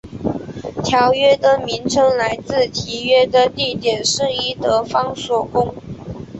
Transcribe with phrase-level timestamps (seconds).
[0.83, 5.75] 条约的名称来自缔约的地点圣伊德方索宫。